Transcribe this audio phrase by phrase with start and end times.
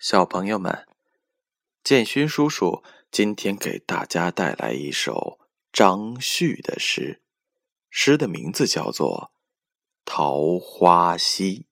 [0.00, 0.88] 小朋友们，
[1.84, 5.38] 建勋叔叔今天给大家带来一首
[5.70, 7.20] 张旭的诗，
[7.90, 9.30] 诗的名字叫做
[10.06, 11.66] 《桃花溪》。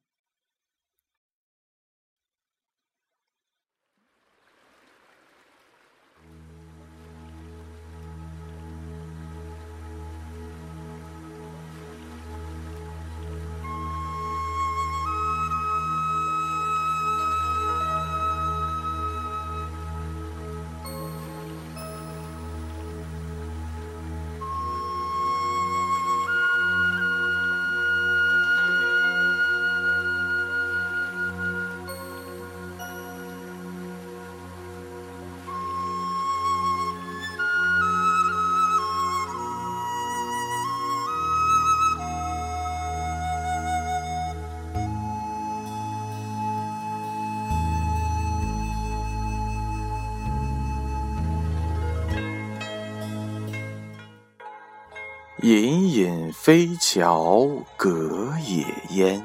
[55.49, 59.25] 隐隐飞桥隔野烟，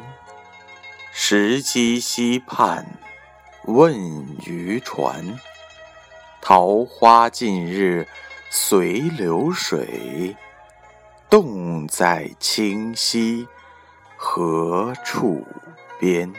[1.12, 2.86] 石矶溪畔
[3.66, 3.94] 问
[4.46, 5.38] 渔船。
[6.42, 8.08] 桃花尽日
[8.50, 10.34] 随流水，
[11.30, 13.46] 洞在清溪
[14.16, 15.46] 何处
[16.00, 16.34] 边？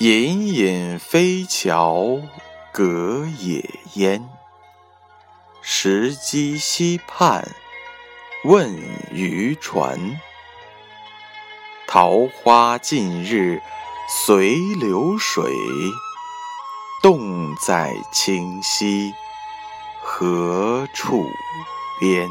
[0.00, 2.20] 隐隐飞桥
[2.70, 4.28] 隔野烟，
[5.60, 7.44] 石矶溪畔
[8.44, 8.72] 问
[9.10, 10.20] 渔船。
[11.88, 13.60] 桃花尽日
[14.24, 15.52] 随流水，
[17.02, 19.12] 洞在清溪
[20.00, 21.26] 何处
[21.98, 22.30] 边？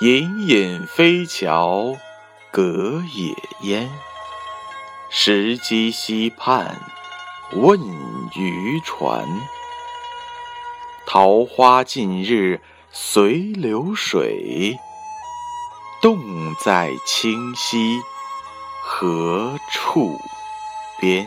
[0.00, 1.96] 隐隐飞桥
[2.50, 3.90] 隔野烟，
[5.08, 6.78] 石矶溪畔
[7.52, 7.80] 问
[8.34, 9.26] 渔船。
[11.06, 12.60] 桃花尽日
[12.92, 14.78] 随流水，
[16.02, 16.18] 洞
[16.62, 17.98] 在清溪
[18.82, 20.20] 何处
[21.00, 21.26] 边？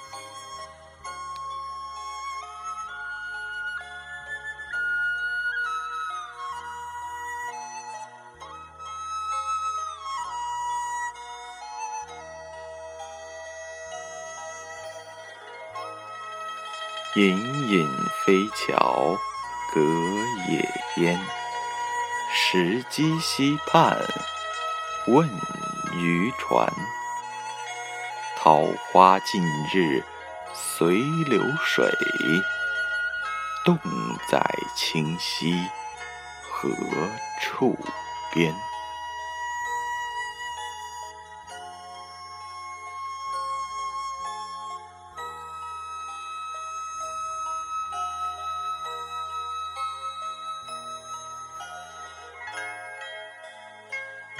[17.21, 17.37] 隐
[17.69, 17.87] 隐
[18.25, 19.15] 飞桥
[19.71, 19.79] 隔
[20.49, 21.19] 野烟，
[22.33, 23.95] 石矶溪畔
[25.05, 25.29] 问
[25.93, 26.67] 渔船。
[28.35, 29.39] 桃花尽
[29.71, 30.03] 日
[30.51, 30.95] 随
[31.27, 31.87] 流水，
[33.63, 33.77] 洞
[34.27, 34.43] 在
[34.75, 35.63] 清溪
[36.49, 36.69] 何
[37.39, 37.77] 处
[38.33, 38.51] 边？